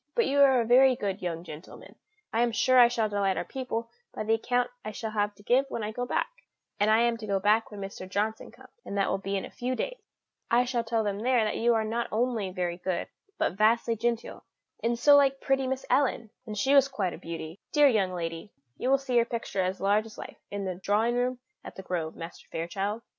[0.15, 2.01] But you are a very good young gentleman to be so
[2.31, 4.33] attentive to your dear mamma; I am sure I shall delight our people by the
[4.33, 6.29] account I shall have to give when I go back;
[6.79, 8.09] and I am to go back when Mrs.
[8.09, 9.99] Johnson comes, and that will be in a few days.
[10.49, 14.43] I shall tell them there that you are not only very good, but vastly genteel,
[14.81, 18.51] and so like pretty Miss Ellen and she was quite a beauty dear young lady!
[18.77, 21.83] You will see her picture as large as life in the drawing room at The
[21.83, 23.03] Grove, Master Fairchild."